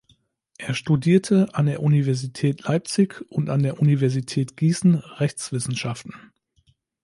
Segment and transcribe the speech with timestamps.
[0.57, 6.15] Er studierte an der Universität Leipzig und an der Universität Gießen Rechtswissenschaften.